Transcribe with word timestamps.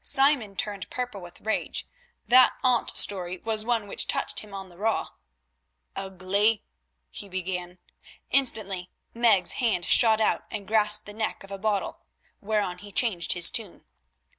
Simon 0.00 0.56
turned 0.56 0.88
purple 0.88 1.20
with 1.20 1.42
rage; 1.42 1.86
that 2.26 2.54
aunt 2.64 2.96
story 2.96 3.36
was 3.36 3.66
one 3.66 3.86
which 3.86 4.06
touched 4.06 4.40
him 4.40 4.54
on 4.54 4.70
the 4.70 4.78
raw. 4.78 5.08
"Ugly——" 5.94 6.64
he 7.10 7.28
began. 7.28 7.78
Instantly 8.30 8.90
Meg's 9.12 9.52
hand 9.60 9.84
shot 9.84 10.22
out 10.22 10.46
and 10.50 10.66
grasped 10.66 11.04
the 11.04 11.12
neck 11.12 11.44
of 11.44 11.50
a 11.50 11.58
bottle, 11.58 12.00
whereon 12.40 12.78
he 12.78 12.90
changed 12.92 13.34
his 13.34 13.50
tune. 13.50 13.84